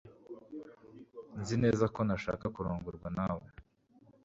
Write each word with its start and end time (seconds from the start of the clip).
Nzi 1.39 1.55
neza 1.63 1.85
ko 1.93 1.99
ntashaka 2.07 2.45
kurongorwa 2.55 3.07
nawe 3.17 3.47